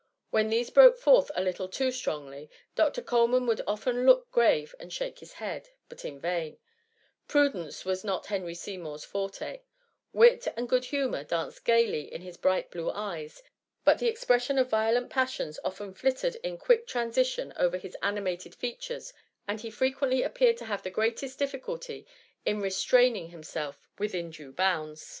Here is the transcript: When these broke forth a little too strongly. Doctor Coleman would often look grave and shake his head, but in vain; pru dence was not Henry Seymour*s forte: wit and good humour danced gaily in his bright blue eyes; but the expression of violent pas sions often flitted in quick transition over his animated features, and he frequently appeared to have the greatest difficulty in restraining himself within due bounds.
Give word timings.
When 0.31 0.49
these 0.49 0.71
broke 0.71 0.97
forth 0.97 1.29
a 1.35 1.43
little 1.43 1.67
too 1.69 1.91
strongly. 1.91 2.49
Doctor 2.73 3.03
Coleman 3.03 3.45
would 3.45 3.61
often 3.67 4.03
look 4.03 4.31
grave 4.31 4.73
and 4.79 4.91
shake 4.91 5.19
his 5.19 5.33
head, 5.33 5.69
but 5.89 6.03
in 6.03 6.19
vain; 6.19 6.57
pru 7.27 7.53
dence 7.53 7.85
was 7.85 8.03
not 8.03 8.25
Henry 8.25 8.55
Seymour*s 8.55 9.03
forte: 9.03 9.59
wit 10.11 10.47
and 10.57 10.67
good 10.67 10.85
humour 10.85 11.23
danced 11.23 11.63
gaily 11.65 12.11
in 12.11 12.21
his 12.21 12.35
bright 12.37 12.71
blue 12.71 12.89
eyes; 12.89 13.43
but 13.85 13.99
the 13.99 14.07
expression 14.07 14.57
of 14.57 14.71
violent 14.71 15.11
pas 15.11 15.29
sions 15.33 15.59
often 15.63 15.93
flitted 15.93 16.35
in 16.37 16.57
quick 16.57 16.87
transition 16.87 17.53
over 17.55 17.77
his 17.77 17.95
animated 18.01 18.55
features, 18.55 19.13
and 19.47 19.61
he 19.61 19.69
frequently 19.69 20.23
appeared 20.23 20.57
to 20.57 20.65
have 20.65 20.81
the 20.81 20.89
greatest 20.89 21.37
difficulty 21.37 22.07
in 22.43 22.59
restraining 22.59 23.29
himself 23.29 23.87
within 23.99 24.31
due 24.31 24.51
bounds. 24.51 25.09